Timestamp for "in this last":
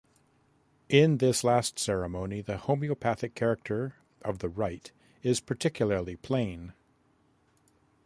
0.89-1.77